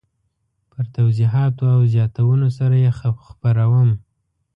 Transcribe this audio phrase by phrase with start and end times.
[0.71, 2.91] په توضیحاتو او زیاتونو سره یې
[3.27, 3.89] خپروم.